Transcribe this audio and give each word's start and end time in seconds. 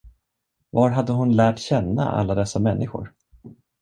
Var 0.71 0.89
hade 0.91 1.11
hon 1.11 1.35
lärt 1.35 1.59
känna 1.59 2.11
alla 2.11 2.35
dessa 2.35 2.59
människor? 2.59 3.13